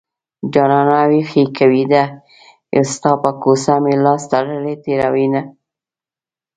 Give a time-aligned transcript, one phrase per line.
[0.53, 2.03] جانانه ويښ يې که ويده
[2.73, 5.41] يې ستا په کوڅه مې لاس تړلی تېروينه